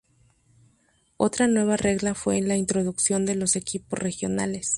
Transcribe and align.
Otra 1.17 1.45
nueva 1.45 1.77
regla 1.77 2.15
fue 2.15 2.41
la 2.41 2.55
introducción 2.57 3.23
de 3.27 3.35
los 3.35 3.55
equipos 3.55 3.99
regionales. 3.99 4.69